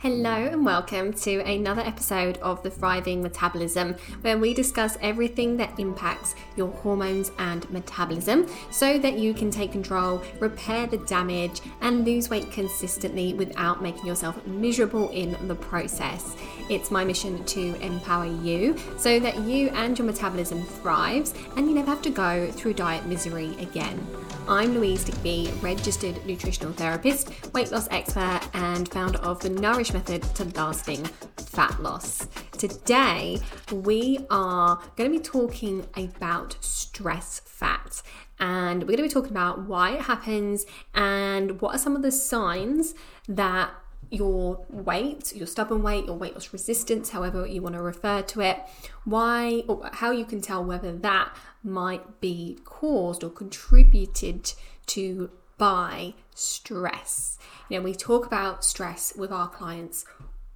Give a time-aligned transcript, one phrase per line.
[0.00, 5.80] Hello and welcome to another episode of The Thriving Metabolism, where we discuss everything that
[5.80, 12.04] impacts your hormones and metabolism so that you can take control, repair the damage, and
[12.04, 16.36] lose weight consistently without making yourself miserable in the process.
[16.68, 21.74] It's my mission to empower you so that you and your metabolism thrives and you
[21.74, 24.06] never have to go through diet misery again.
[24.48, 30.22] I'm Louise Digby, registered nutritional therapist, weight loss expert, and founder of the Nourish Method
[30.34, 31.04] to Lasting
[31.36, 32.26] Fat Loss.
[32.52, 33.38] Today,
[33.70, 38.02] we are going to be talking about stress fat.
[38.38, 42.02] And we're going to be talking about why it happens and what are some of
[42.02, 42.94] the signs
[43.28, 43.70] that
[44.10, 48.40] your weight, your stubborn weight, your weight loss resistance, however you want to refer to
[48.40, 48.60] it,
[49.04, 54.52] why or how you can tell whether that might be caused or contributed
[54.86, 57.38] to by stress.
[57.68, 60.04] You know, we talk about stress with our clients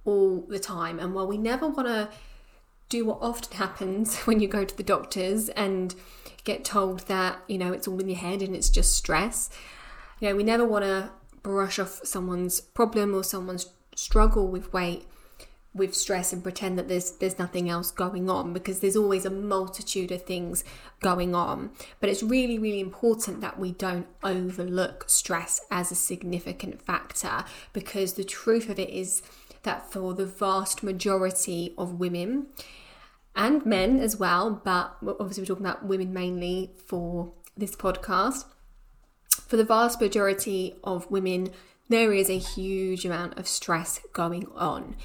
[0.05, 2.09] all the time, and while we never want to
[2.89, 5.95] do what often happens when you go to the doctors and
[6.43, 9.49] get told that, you know, it's all in your head and it's just stress,
[10.19, 11.09] you know, we never want to
[11.41, 15.05] brush off someone's problem or someone's struggle with weight
[15.73, 19.29] with stress and pretend that there's there's nothing else going on because there's always a
[19.29, 20.63] multitude of things
[21.01, 21.71] going on.
[21.99, 28.13] But it's really really important that we don't overlook stress as a significant factor because
[28.13, 29.21] the truth of it is
[29.63, 32.47] that for the vast majority of women
[33.35, 38.45] and men as well but obviously we're talking about women mainly for this podcast
[39.29, 41.49] for the vast majority of women
[41.87, 44.95] there is a huge amount of stress going on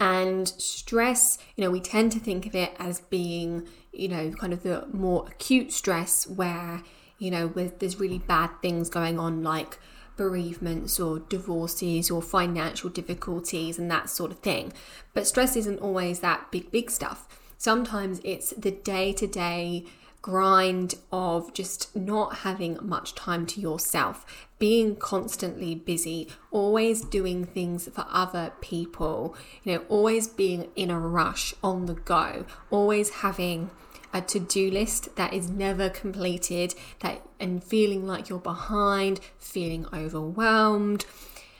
[0.00, 4.52] and stress, you know, we tend to think of it as being, you know, kind
[4.52, 6.82] of the more acute stress where,
[7.18, 9.78] you know, with, there's really bad things going on like
[10.16, 14.72] bereavements or divorces or financial difficulties and that sort of thing.
[15.12, 17.28] But stress isn't always that big, big stuff.
[17.56, 19.84] Sometimes it's the day to day
[20.24, 27.86] grind of just not having much time to yourself, being constantly busy, always doing things
[27.92, 33.70] for other people, you know, always being in a rush on the go, always having
[34.14, 41.04] a to-do list that is never completed, that and feeling like you're behind, feeling overwhelmed,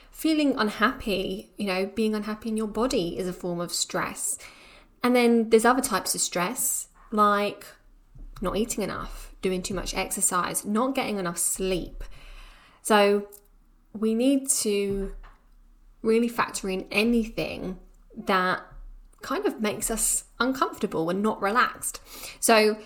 [0.09, 4.39] feeling unhappy, you know, being unhappy in your body is a form of stress.
[5.03, 7.67] And then there's other types of stress like
[8.41, 12.03] not eating enough, doing too much exercise, not getting enough sleep.
[12.81, 13.27] So
[13.93, 15.13] we need to
[16.01, 17.79] really factor in anything
[18.15, 18.61] that
[19.21, 21.99] kind of makes us uncomfortable and not relaxed.
[22.39, 22.77] So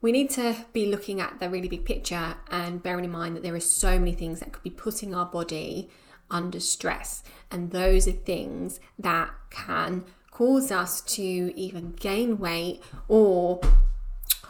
[0.00, 3.42] we need to be looking at the really big picture and bearing in mind that
[3.42, 5.88] there are so many things that could be putting our body
[6.30, 7.22] under stress.
[7.50, 13.60] And those are things that can cause us to even gain weight or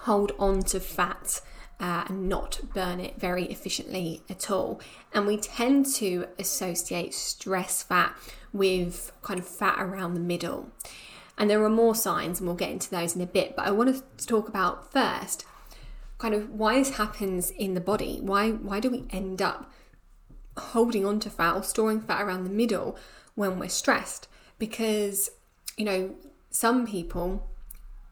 [0.02, 1.40] hold on to fat
[1.80, 4.80] uh, and not burn it very efficiently at all.
[5.12, 8.16] And we tend to associate stress fat
[8.52, 10.70] with kind of fat around the middle.
[11.36, 13.54] And there are more signs, and we'll get into those in a bit.
[13.54, 15.44] But I want to talk about first
[16.18, 18.18] kind of why this happens in the body.
[18.20, 19.70] Why why do we end up
[20.56, 22.98] holding on to fat or storing fat around the middle
[23.36, 24.28] when we're stressed?
[24.58, 25.30] Because
[25.76, 26.16] you know
[26.50, 27.48] some people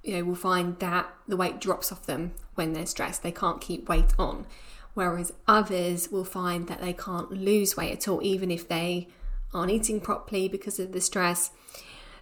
[0.07, 3.23] you know, will find that the weight drops off them when they're stressed.
[3.23, 4.47] They can't keep weight on.
[4.95, 9.09] Whereas others will find that they can't lose weight at all, even if they
[9.53, 11.51] aren't eating properly because of the stress.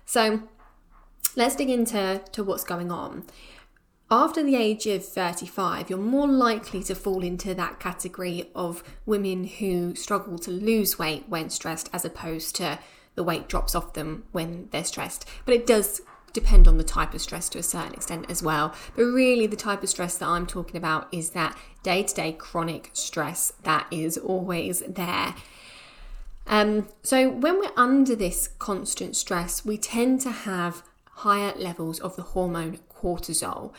[0.06, 0.43] So
[1.37, 3.25] let's dig into to what's going on.
[4.11, 9.45] After the age of 35, you're more likely to fall into that category of women
[9.45, 12.78] who struggle to lose weight when stressed, as opposed to
[13.15, 15.28] the weight drops off them when they're stressed.
[15.45, 16.01] But it does
[16.34, 18.75] depend on the type of stress to a certain extent as well.
[18.95, 22.33] But really, the type of stress that I'm talking about is that day to day
[22.33, 25.34] chronic stress that is always there.
[26.47, 30.83] Um, so, when we're under this constant stress, we tend to have
[31.19, 33.72] higher levels of the hormone cortisol.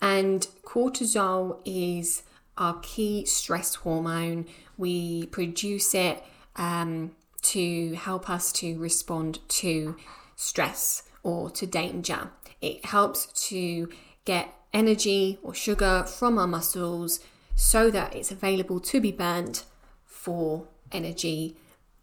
[0.00, 2.22] And cortisol is
[2.58, 4.46] our key stress hormone.
[4.76, 6.22] We produce it
[6.56, 7.12] um,
[7.42, 9.96] to help us to respond to
[10.36, 12.30] stress or to danger.
[12.60, 13.88] It helps to
[14.24, 17.20] get energy or sugar from our muscles
[17.54, 19.64] so that it's available to be burnt
[20.04, 21.56] for energy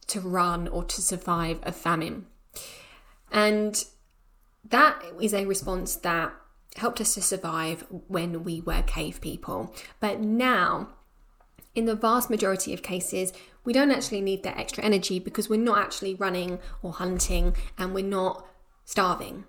[0.07, 2.25] to run or to survive a famine.
[3.31, 3.83] And
[4.67, 6.33] that is a response that
[6.75, 9.73] helped us to survive when we were cave people.
[9.99, 10.89] But now,
[11.75, 13.33] in the vast majority of cases,
[13.63, 17.93] we don't actually need that extra energy because we're not actually running or hunting and
[17.93, 18.45] we're not
[18.89, 19.43] starving.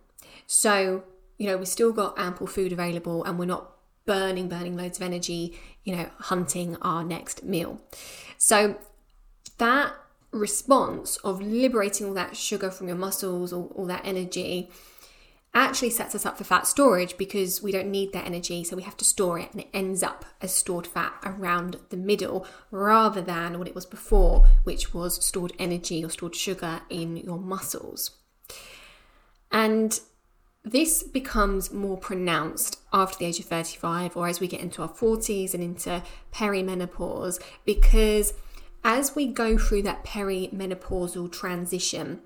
[0.47, 1.03] So,
[1.39, 3.71] you know, we've still got ample food available and we're not
[4.05, 7.81] burning, burning loads of energy, you know, hunting our next meal.
[8.37, 8.77] So,
[9.57, 9.95] that
[10.31, 14.69] response of liberating all that sugar from your muscles, all, all that energy,
[15.55, 18.83] actually sets us up for fat storage because we don't need that energy, so we
[18.83, 23.23] have to store it and it ends up as stored fat around the middle rather
[23.23, 28.20] than what it was before, which was stored energy or stored sugar in your muscles.
[29.51, 29.99] And
[30.65, 34.89] this becomes more pronounced after the age of 35 or as we get into our
[34.89, 36.03] 40s and into
[36.33, 38.35] perimenopause because
[38.85, 42.21] as we go through that perimenopausal transition,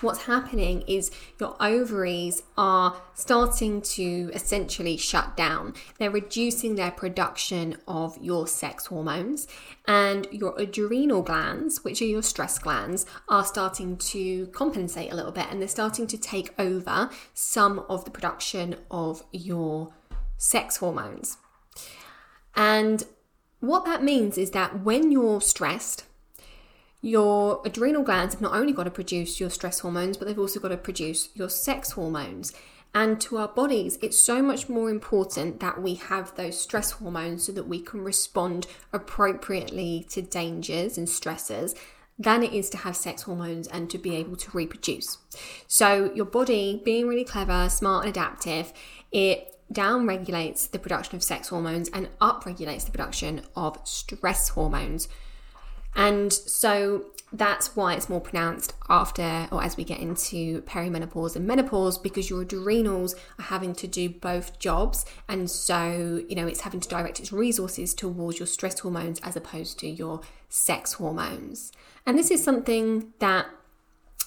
[0.00, 5.74] what's happening is your ovaries are starting to essentially shut down.
[5.98, 9.46] They're reducing their production of your sex hormones,
[9.86, 15.32] and your adrenal glands, which are your stress glands, are starting to compensate a little
[15.32, 19.92] bit and they're starting to take over some of the production of your
[20.36, 21.38] sex hormones.
[22.56, 23.04] And
[23.60, 26.04] what that means is that when you're stressed,
[27.04, 30.58] your adrenal glands have not only got to produce your stress hormones, but they've also
[30.58, 32.54] got to produce your sex hormones.
[32.94, 37.44] And to our bodies, it's so much more important that we have those stress hormones
[37.44, 41.74] so that we can respond appropriately to dangers and stresses
[42.18, 45.18] than it is to have sex hormones and to be able to reproduce.
[45.66, 48.72] So, your body, being really clever, smart, and adaptive,
[49.12, 54.48] it down regulates the production of sex hormones and up regulates the production of stress
[54.50, 55.08] hormones.
[55.96, 61.46] And so that's why it's more pronounced after or as we get into perimenopause and
[61.46, 65.04] menopause because your adrenals are having to do both jobs.
[65.28, 69.34] And so, you know, it's having to direct its resources towards your stress hormones as
[69.34, 71.72] opposed to your sex hormones.
[72.06, 73.46] And this is something that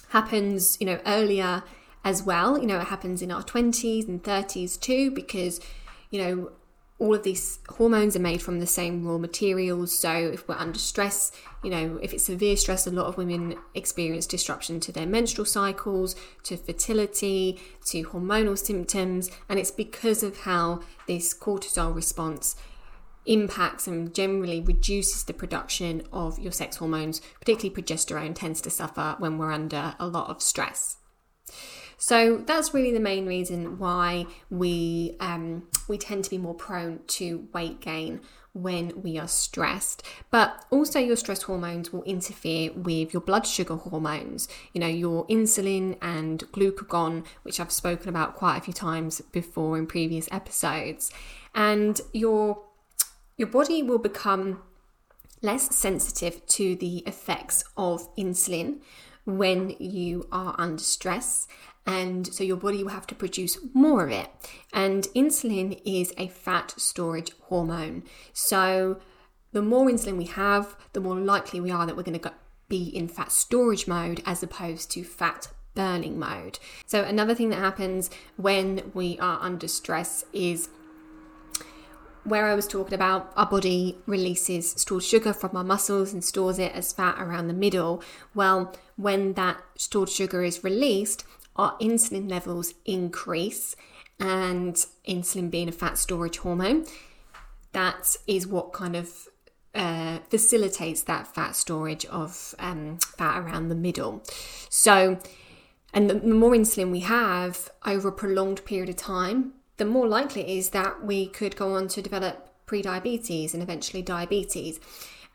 [0.09, 1.63] happens, you know, earlier
[2.03, 2.57] as well.
[2.57, 5.61] You know, it happens in our 20s and 30s too because,
[6.09, 6.51] you know,
[6.99, 9.97] all of these hormones are made from the same raw materials.
[9.97, 11.31] So, if we're under stress,
[11.63, 15.45] you know, if it's severe stress, a lot of women experience disruption to their menstrual
[15.45, 19.29] cycles, to fertility, to hormonal symptoms.
[19.47, 22.55] And it's because of how this cortisol response
[23.27, 29.15] impacts and generally reduces the production of your sex hormones, particularly progesterone, tends to suffer
[29.19, 30.97] when we're under a lot of stress.
[31.97, 36.99] So that's really the main reason why we um, we tend to be more prone
[37.07, 38.21] to weight gain
[38.53, 40.03] when we are stressed.
[40.31, 45.25] But also, your stress hormones will interfere with your blood sugar hormones, you know, your
[45.27, 51.11] insulin and glucagon, which I've spoken about quite a few times before in previous episodes.
[51.55, 52.63] And your
[53.37, 54.61] your body will become
[55.41, 58.81] less sensitive to the effects of insulin
[59.25, 61.47] when you are under stress
[61.87, 64.29] and so your body will have to produce more of it.
[64.73, 68.03] And insulin is a fat storage hormone.
[68.33, 68.99] So
[69.53, 72.33] the more insulin we have, the more likely we are that we're going to
[72.67, 76.59] be in fat storage mode as opposed to fat burning mode.
[76.85, 80.67] So another thing that happens when we are under stress is
[82.25, 86.59] where I was talking about our body releases stored sugar from our muscles and stores
[86.59, 88.03] it as fat around the middle.
[88.35, 91.23] Well, when that stored sugar is released,
[91.57, 93.75] our insulin levels increase,
[94.19, 94.75] and
[95.07, 96.85] insulin being a fat storage hormone,
[97.71, 99.27] that is what kind of
[99.75, 104.23] uh, facilitates that fat storage of um, fat around the middle.
[104.69, 105.19] So,
[105.93, 110.41] and the, more insulin we have over a prolonged period of time, the more likely
[110.41, 114.79] it is that we could go on to develop prediabetes and eventually diabetes.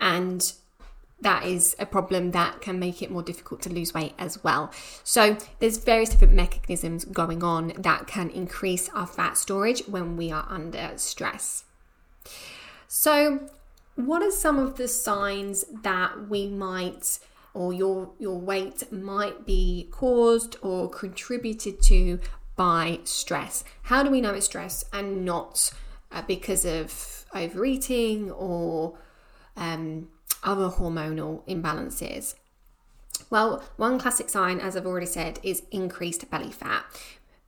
[0.01, 0.53] And
[1.23, 4.71] that is a problem that can make it more difficult to lose weight as well.
[5.05, 10.31] So there's various different mechanisms going on that can increase our fat storage when we
[10.31, 11.65] are under stress.
[12.89, 13.49] So
[13.95, 17.19] what are some of the signs that we might
[17.55, 22.19] or your your weight might be caused or contributed to
[22.57, 23.65] by stress?
[23.83, 25.73] How do we know it's stress and not
[26.11, 28.99] uh, because of overeating or
[29.57, 30.09] um,
[30.43, 32.35] other hormonal imbalances?
[33.31, 36.85] Well, one classic sign, as I've already said, is increased belly fat.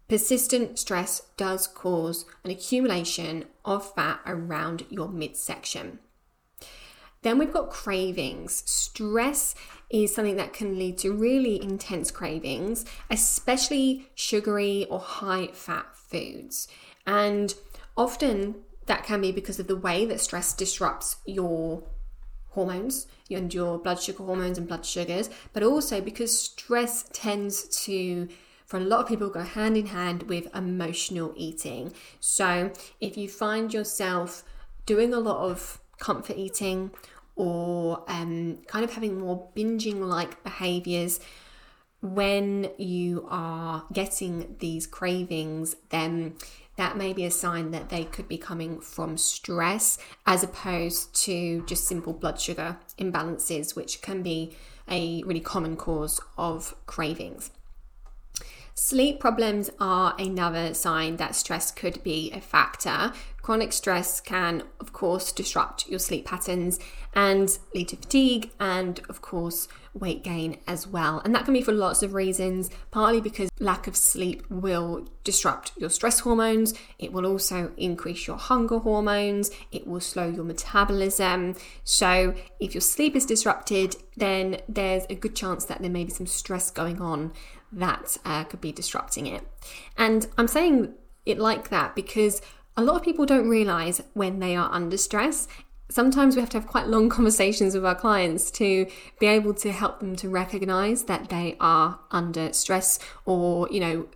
[0.09, 5.99] Persistent stress does cause an accumulation of fat around your midsection.
[7.23, 8.63] Then we've got cravings.
[8.67, 9.55] Stress
[9.89, 16.69] is something that can lead to really intense cravings, especially sugary or high fat foods.
[17.07, 17.55] And
[17.97, 21.83] often that can be because of the way that stress disrupts your
[22.55, 28.29] hormones and your blood sugar hormones and blood sugars, but also because stress tends to
[28.65, 31.93] for a lot of people go hand in hand with emotional eating.
[32.19, 34.43] So if you find yourself
[34.87, 36.91] doing a lot of comfort eating
[37.37, 41.21] or um, kind of having more binging like behaviors
[42.01, 46.35] when you are getting these cravings, then
[46.77, 51.65] that may be a sign that they could be coming from stress as opposed to
[51.67, 54.57] just simple blood sugar imbalances, which can be
[54.89, 57.51] a really common cause of cravings.
[58.77, 63.13] Sleep problems are another sign that stress could be a factor.
[63.41, 66.81] Chronic stress can, of course, disrupt your sleep patterns
[67.15, 71.21] and lead to fatigue and, of course, weight gain as well.
[71.25, 75.71] And that can be for lots of reasons, partly because lack of sleep will disrupt
[75.77, 81.55] your stress hormones, it will also increase your hunger hormones, it will slow your metabolism.
[81.85, 86.11] So, if your sleep is disrupted, then there's a good chance that there may be
[86.11, 87.33] some stress going on
[87.75, 89.47] that uh, could be disrupting it.
[89.97, 90.95] And I'm saying
[91.27, 92.41] it like that because
[92.77, 95.49] a lot of people don't realize when they are under stress.
[95.91, 98.87] Sometimes we have to have quite long conversations with our clients to
[99.21, 104.09] be able to help them to recognize that they are under stress or, you know,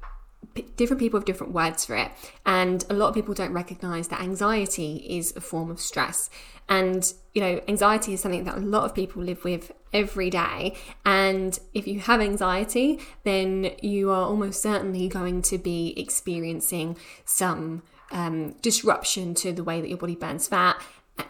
[0.76, 2.10] different people have different words for it.
[2.46, 6.30] And a lot of people don't recognize that anxiety is a form of stress.
[6.68, 10.74] And, you know, anxiety is something that a lot of people live with every day.
[11.04, 17.82] And if you have anxiety, then you are almost certainly going to be experiencing some
[18.10, 20.80] um, disruption to the way that your body burns fat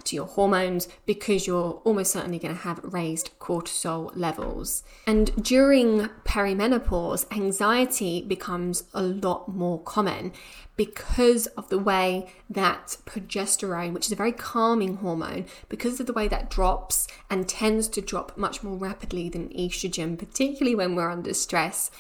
[0.09, 4.83] to your hormones because you're almost certainly going to have raised cortisol levels.
[5.07, 10.33] And during perimenopause, anxiety becomes a lot more common
[10.77, 16.13] because of the way that progesterone, which is a very calming hormone, because of the
[16.13, 21.11] way that drops and tends to drop much more rapidly than estrogen, particularly when we're
[21.11, 21.91] under stress.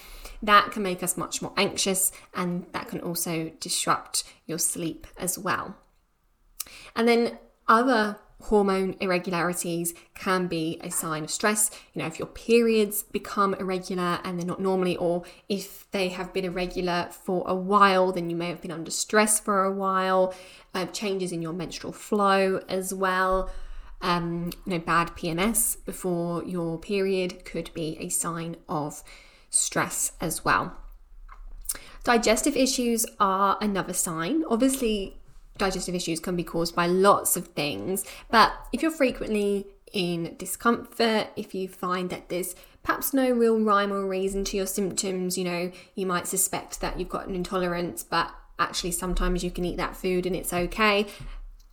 [0.40, 5.36] That can make us much more anxious and that can also disrupt your sleep as
[5.36, 5.74] well.
[6.94, 7.38] And then
[7.68, 11.70] other hormone irregularities can be a sign of stress.
[11.92, 16.32] You know, if your periods become irregular and they're not normally, or if they have
[16.32, 20.34] been irregular for a while, then you may have been under stress for a while.
[20.74, 23.50] Uh, changes in your menstrual flow as well.
[24.00, 29.02] Um, you know, bad PMS before your period could be a sign of
[29.50, 30.76] stress as well.
[32.04, 34.44] Digestive issues are another sign.
[34.48, 35.17] Obviously,
[35.58, 41.28] digestive issues can be caused by lots of things, but if you're frequently in discomfort,
[41.36, 45.44] if you find that there's perhaps no real rhyme or reason to your symptoms, you
[45.44, 49.76] know, you might suspect that you've got an intolerance, but actually sometimes you can eat
[49.76, 51.06] that food and it's okay.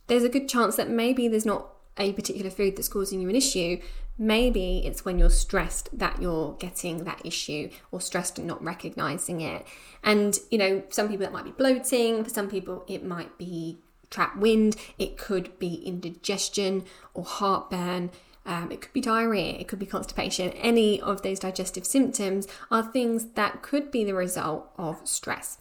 [0.06, 3.36] There's a good chance that maybe there's not a particular food that's causing you an
[3.36, 3.80] issue.
[4.18, 9.40] Maybe it's when you're stressed that you're getting that issue or stressed and not recognizing
[9.40, 9.66] it.
[10.02, 13.78] And, you know, some people that might be bloating, for some people it might be
[14.10, 18.10] trapped wind, it could be indigestion or heartburn.
[18.46, 20.50] Um, it could be diarrhea, it could be constipation.
[20.52, 25.58] Any of those digestive symptoms are things that could be the result of stress.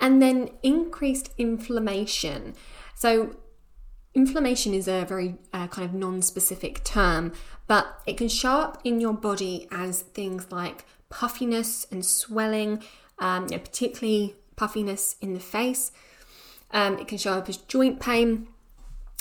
[0.00, 2.54] And then increased inflammation.
[2.96, 3.36] So,
[4.14, 7.32] Inflammation is a very uh, kind of non specific term,
[7.68, 12.82] but it can show up in your body as things like puffiness and swelling,
[13.20, 15.92] um, you know, particularly puffiness in the face.
[16.72, 18.48] Um, it can show up as joint pain.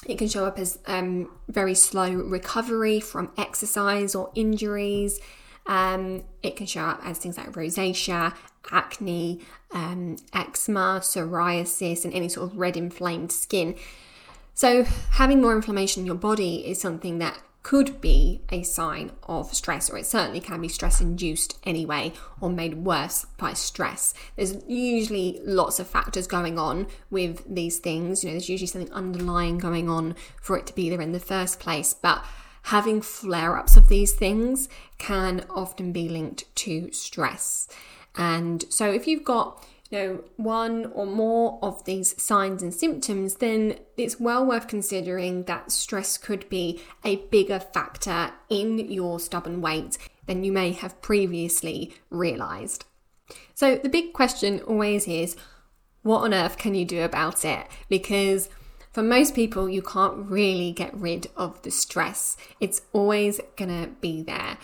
[0.07, 5.19] It can show up as um, very slow recovery from exercise or injuries.
[5.65, 8.33] Um, it can show up as things like rosacea,
[8.71, 9.41] acne,
[9.71, 13.75] um, eczema, psoriasis, and any sort of red inflamed skin.
[14.59, 19.53] So, having more inflammation in your body is something that could be a sign of
[19.53, 22.11] stress, or it certainly can be stress induced anyway,
[22.41, 24.13] or made worse by stress.
[24.35, 28.21] There's usually lots of factors going on with these things.
[28.21, 31.21] You know, there's usually something underlying going on for it to be there in the
[31.21, 32.25] first place, but
[32.63, 37.69] having flare ups of these things can often be linked to stress.
[38.13, 39.65] And so, if you've got
[39.97, 45.71] know, one or more of these signs and symptoms, then it's well worth considering that
[45.71, 51.93] stress could be a bigger factor in your stubborn weight than you may have previously
[52.09, 52.85] realized.
[53.55, 55.35] So, the big question always is
[56.03, 57.67] what on earth can you do about it?
[57.89, 58.49] Because
[58.91, 64.21] for most people, you can't really get rid of the stress, it's always gonna be
[64.21, 64.57] there.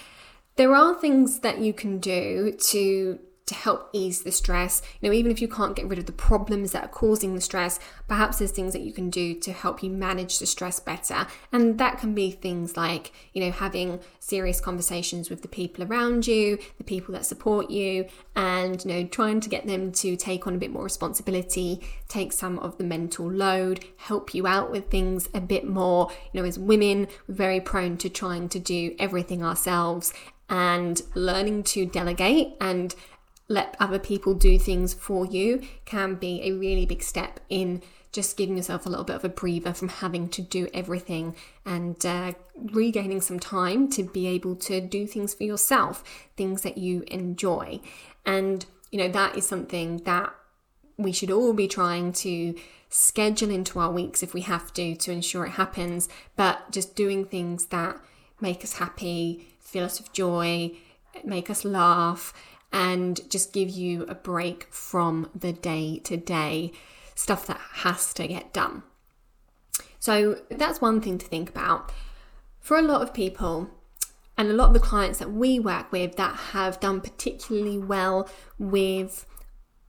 [0.56, 4.82] There are things that you can do to to help ease the stress.
[5.00, 7.42] You know, even if you can't get rid of the problems that are causing the
[7.42, 11.28] stress, perhaps there's things that you can do to help you manage the stress better.
[11.52, 16.26] And that can be things like, you know, having serious conversations with the people around
[16.26, 20.48] you, the people that support you, and, you know, trying to get them to take
[20.48, 24.90] on a bit more responsibility, take some of the mental load, help you out with
[24.90, 26.10] things a bit more.
[26.32, 30.14] You know, as women, we're very prone to trying to do everything ourselves
[30.50, 32.94] and learning to delegate and
[33.48, 38.38] let other people do things for you can be a really big step in just
[38.38, 41.36] giving yourself a little bit of a breather from having to do everything
[41.66, 46.02] and uh, regaining some time to be able to do things for yourself,
[46.38, 47.80] things that you enjoy.
[48.26, 50.34] And, you know, that is something that
[50.98, 52.56] we should all be trying to
[52.88, 57.26] schedule into our weeks if we have to to ensure it happens, but just doing
[57.26, 57.98] things that
[58.40, 60.72] make us happy, fill us with joy,
[61.26, 62.34] make us laugh
[62.76, 66.74] and just give you a break from the day to day
[67.16, 68.84] stuff that has to get done.
[69.98, 71.90] So that's one thing to think about.
[72.60, 73.70] For a lot of people,
[74.38, 78.30] and a lot of the clients that we work with that have done particularly well
[78.60, 79.26] with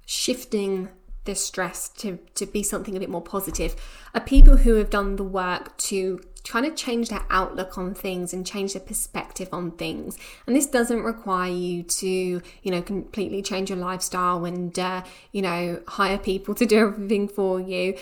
[0.07, 0.89] shifting
[1.27, 3.77] the stress to, to be something a bit more positive
[4.15, 8.33] are people who have done the work to kind of change their outlook on things
[8.33, 10.17] and change their perspective on things.
[10.47, 15.03] And this doesn't require you to, you know, completely change your lifestyle and, uh,
[15.33, 17.97] you know, hire people to do everything for you.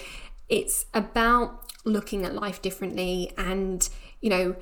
[0.49, 3.89] It's about looking at life differently and,
[4.21, 4.57] you know,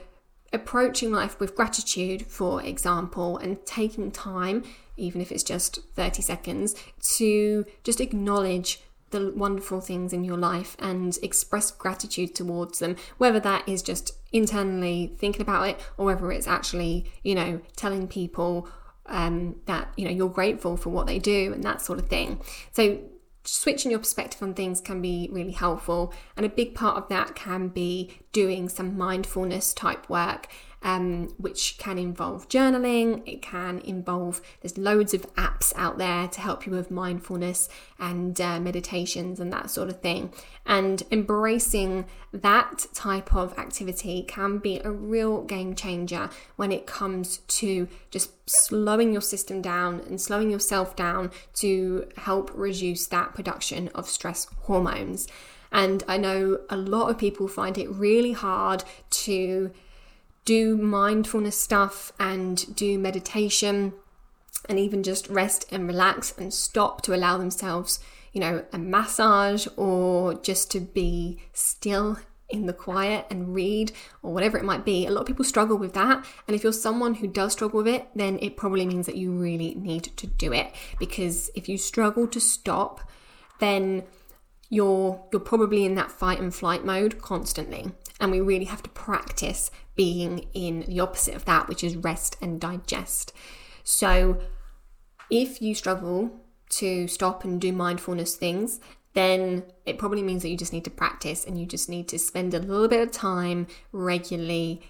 [0.53, 4.65] approaching life with gratitude, for example, and taking time,
[4.97, 6.75] even if it's just 30 seconds,
[7.17, 8.81] to just acknowledge
[9.11, 14.13] the wonderful things in your life and express gratitude towards them, whether that is just
[14.33, 18.69] internally thinking about it or whether it's actually, you know, telling people
[19.07, 22.41] um, that, you know, you're grateful for what they do and that sort of thing.
[22.73, 22.99] So,
[23.45, 26.15] switching your perspective on things can be really helpful.
[26.37, 30.47] And a big part of that can be doing some mindfulness type work
[30.83, 33.23] um, which can involve journaling.
[33.27, 37.69] It can involve, there's loads of apps out there to help you with mindfulness
[37.99, 40.33] and uh, meditations and that sort of thing.
[40.67, 47.39] And embracing that type of activity can be a real game changer when it comes
[47.39, 53.89] to just slowing your system down and slowing yourself down to help reduce that production
[53.95, 55.27] of stress hormones.
[55.73, 59.73] And I know a lot of people find it really hard to
[60.45, 63.93] do mindfulness stuff and do meditation
[64.69, 68.01] and even just rest and relax and stop to allow themselves,
[68.33, 74.33] you know, a massage or just to be still in the quiet and read or
[74.33, 75.07] whatever it might be.
[75.07, 76.25] A lot of people struggle with that.
[76.47, 79.33] And if you're someone who does struggle with it, then it probably means that you
[79.33, 83.01] really need to do it because if you struggle to stop,
[83.59, 84.05] then
[84.73, 88.91] you're you're probably in that fight and flight mode constantly and we really have to
[88.91, 93.33] practice being in the opposite of that, which is rest and digest.
[93.83, 94.39] So,
[95.29, 96.31] if you struggle
[96.71, 98.81] to stop and do mindfulness things,
[99.15, 102.19] then it probably means that you just need to practice and you just need to
[102.19, 104.83] spend a little bit of time regularly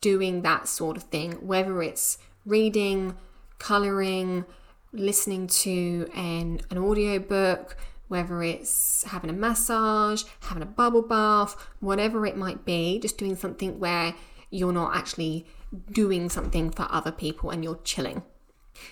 [0.00, 3.16] doing that sort of thing, whether it's reading,
[3.58, 4.44] coloring,
[4.92, 7.76] listening to an, an audio book,
[8.08, 13.36] whether it's having a massage, having a bubble bath, whatever it might be, just doing
[13.36, 14.14] something where
[14.50, 15.46] you're not actually
[15.90, 18.22] doing something for other people and you're chilling.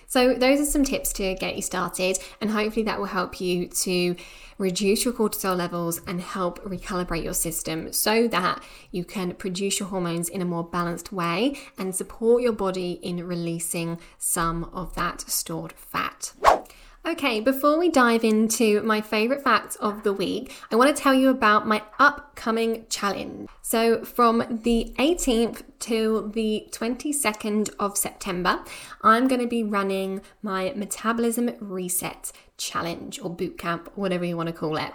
[0.07, 3.67] So, those are some tips to get you started, and hopefully, that will help you
[3.67, 4.15] to
[4.57, 9.89] reduce your cortisol levels and help recalibrate your system so that you can produce your
[9.89, 15.21] hormones in a more balanced way and support your body in releasing some of that
[15.21, 16.33] stored fat.
[17.07, 21.13] Okay, before we dive into my favourite facts of the week, I want to tell
[21.13, 23.47] you about my upcoming challenge.
[23.61, 28.63] So, from the 18th till the 22nd of September,
[29.03, 34.53] I'm going to be running my Metabolism Reset Challenge or Bootcamp, whatever you want to
[34.53, 34.91] call it.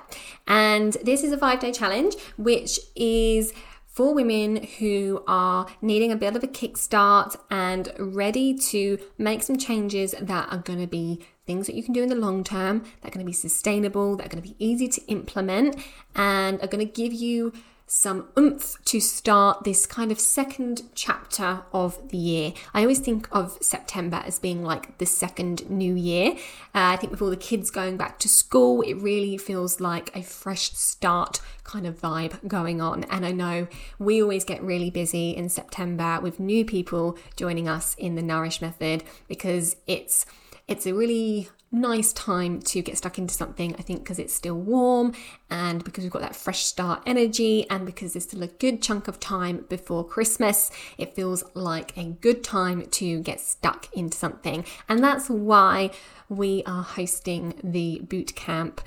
[0.48, 3.52] And this is a five day challenge, which is
[3.86, 9.56] for women who are needing a bit of a kickstart and ready to make some
[9.56, 12.84] changes that are going to be things that you can do in the long term
[13.00, 15.76] that are going to be sustainable, that are going to be easy to implement,
[16.14, 17.52] and are going to give you
[17.88, 22.52] some oomph to start this kind of second chapter of the year.
[22.72, 26.34] I always think of September as being like the second new year.
[26.72, 30.14] Uh, I think with all the kids going back to school, it really feels like
[30.14, 33.02] a fresh start kind of vibe going on.
[33.10, 33.66] And I know
[33.98, 38.62] we always get really busy in September with new people joining us in the Nourish
[38.62, 40.26] Method because it's
[40.70, 44.54] it's a really nice time to get stuck into something, I think, because it's still
[44.54, 45.14] warm
[45.50, 49.08] and because we've got that fresh start energy and because there's still a good chunk
[49.08, 50.70] of time before Christmas.
[50.96, 54.64] It feels like a good time to get stuck into something.
[54.88, 55.90] And that's why
[56.28, 58.80] we are hosting the boot camp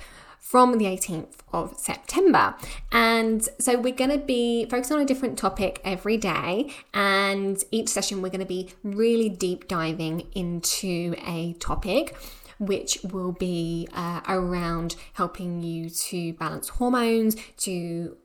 [0.44, 2.54] from the 18th of September.
[2.92, 6.70] And so we're going to be focusing on a different topic every day.
[6.92, 12.14] And each session, we're going to be really deep diving into a topic
[12.58, 18.16] which will be uh, around helping you to balance hormones, to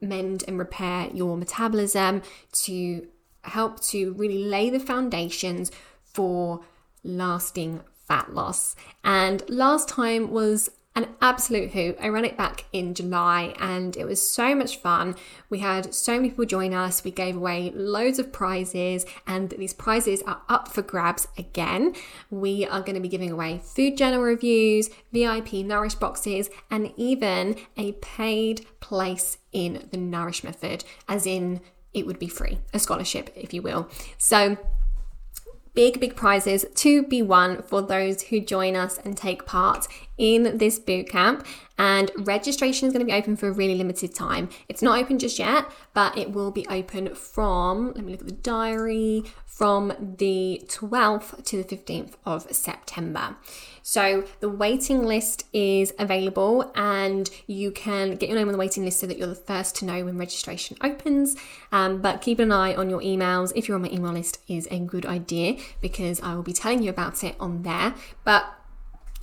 [0.00, 3.06] mend and repair your metabolism, to
[3.42, 6.60] help to really lay the foundations for
[7.02, 8.76] lasting fat loss.
[9.02, 11.96] And last time was an absolute hoot.
[12.00, 15.16] I ran it back in July and it was so much fun.
[15.50, 17.02] We had so many people join us.
[17.02, 21.94] We gave away loads of prizes, and these prizes are up for grabs again.
[22.30, 27.56] We are going to be giving away food journal reviews, VIP Nourish boxes, and even
[27.76, 31.60] a paid place in the Nourish Method, as in
[31.92, 33.88] it would be free, a scholarship, if you will.
[34.18, 34.56] So,
[35.74, 39.86] big, big prizes to be won for those who join us and take part
[40.18, 41.44] in this bootcamp.
[41.76, 44.48] And registration is going to be open for a really limited time.
[44.68, 48.28] It's not open just yet, but it will be open from, let me look at
[48.28, 49.24] the diary,
[49.54, 53.36] from the 12th to the 15th of September.
[53.82, 58.84] So the waiting list is available and you can get your name on the waiting
[58.84, 61.36] list so that you're the first to know when registration opens.
[61.70, 63.52] Um, but keep an eye on your emails.
[63.54, 66.82] If you're on my email list is a good idea because I will be telling
[66.82, 67.94] you about it on there.
[68.24, 68.52] But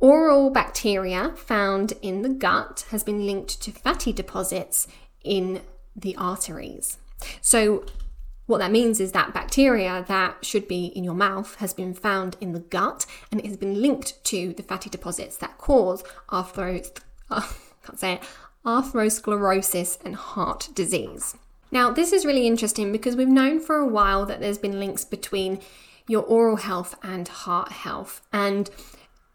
[0.00, 4.86] Oral bacteria found in the gut has been linked to fatty deposits
[5.22, 5.62] in
[5.94, 6.98] the arteries.
[7.40, 7.84] So,
[8.46, 12.36] what that means is that bacteria that should be in your mouth has been found
[12.40, 16.98] in the gut and it has been linked to the fatty deposits that cause arthros-
[17.30, 17.42] uh,
[17.84, 18.22] can't say it,
[18.64, 21.36] atherosclerosis and heart disease.
[21.70, 25.04] Now, this is really interesting because we've known for a while that there's been links
[25.04, 25.60] between
[26.08, 28.20] your oral health and heart health.
[28.32, 28.68] And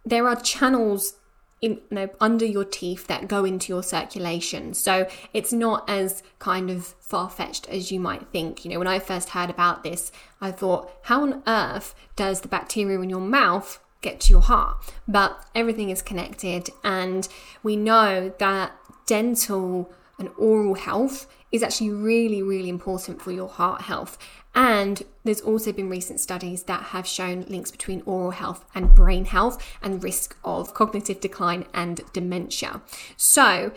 [0.05, 1.13] there are channels
[1.61, 4.73] in, you know, under your teeth that go into your circulation.
[4.73, 8.65] So it's not as kind of far fetched as you might think.
[8.65, 12.47] You know, when I first heard about this, I thought, how on earth does the
[12.47, 14.77] bacteria in your mouth get to your heart?
[15.07, 17.27] But everything is connected, and
[17.63, 18.73] we know that
[19.05, 24.17] dental and oral health is actually really, really important for your heart health.
[24.55, 29.25] And there's also been recent studies that have shown links between oral health and brain
[29.25, 32.81] health and risk of cognitive decline and dementia.
[33.17, 33.73] So,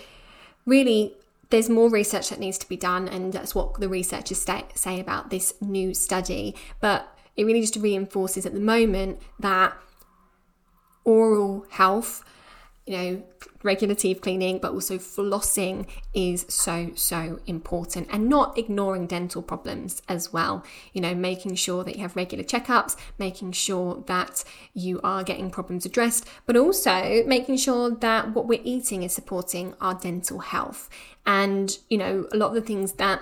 [0.64, 1.14] really,
[1.50, 5.30] there's more research that needs to be done, and that's what the researchers say about
[5.30, 6.54] this new study.
[6.80, 9.76] But it really just reinforces at the moment that
[11.04, 12.22] oral health
[12.88, 13.22] you know,
[13.62, 20.00] regular teeth cleaning, but also flossing is so, so important and not ignoring dental problems
[20.08, 20.64] as well.
[20.94, 25.50] You know, making sure that you have regular checkups, making sure that you are getting
[25.50, 30.88] problems addressed, but also making sure that what we're eating is supporting our dental health.
[31.26, 33.20] And, you know, a lot of the things that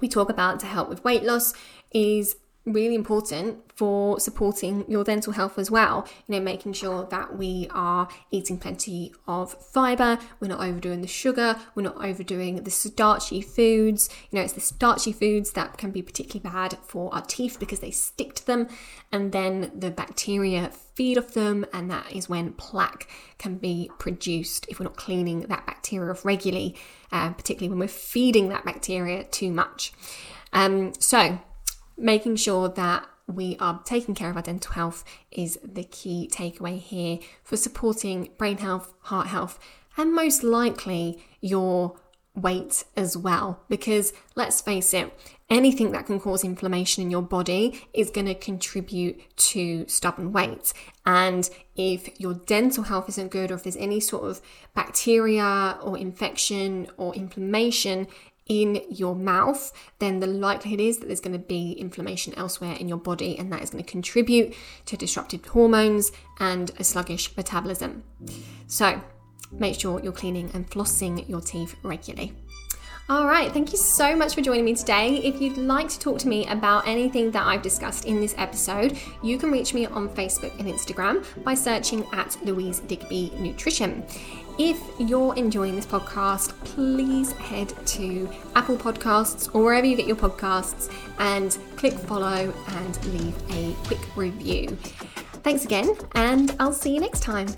[0.00, 1.54] we talk about to help with weight loss
[1.92, 6.06] is really important for supporting your dental health as well.
[6.26, 11.06] You know, making sure that we are eating plenty of fiber, we're not overdoing the
[11.06, 14.08] sugar, we're not overdoing the starchy foods.
[14.30, 17.80] You know, it's the starchy foods that can be particularly bad for our teeth because
[17.80, 18.68] they stick to them,
[19.12, 24.66] and then the bacteria feed off them, and that is when plaque can be produced
[24.68, 26.74] if we're not cleaning that bacteria off regularly,
[27.12, 29.92] uh, particularly when we're feeding that bacteria too much.
[30.52, 31.38] Um, so,
[31.96, 36.78] making sure that we are taking care of our dental health is the key takeaway
[36.78, 39.58] here for supporting brain health, heart health,
[39.96, 41.96] and most likely your
[42.34, 43.60] weight as well.
[43.68, 45.12] Because let's face it,
[45.48, 50.72] anything that can cause inflammation in your body is going to contribute to stubborn weight.
[51.04, 54.40] And if your dental health isn't good, or if there's any sort of
[54.74, 58.06] bacteria or infection or inflammation
[58.46, 62.88] in your mouth, then the likelihood is that there's going to be inflammation elsewhere in
[62.88, 64.54] your body, and that is going to contribute
[64.86, 68.04] to disrupted hormones and a sluggish metabolism.
[68.66, 69.00] So,
[69.50, 72.32] make sure you're cleaning and flossing your teeth regularly.
[73.08, 75.18] All right, thank you so much for joining me today.
[75.18, 78.98] If you'd like to talk to me about anything that I've discussed in this episode,
[79.22, 84.04] you can reach me on Facebook and Instagram by searching at Louise Digby Nutrition.
[84.58, 90.16] If you're enjoying this podcast, please head to Apple Podcasts or wherever you get your
[90.16, 94.68] podcasts and click follow and leave a quick review.
[95.42, 97.48] Thanks again, and I'll see you next time.